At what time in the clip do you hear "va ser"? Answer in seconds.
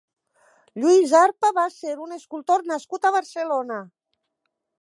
1.59-1.93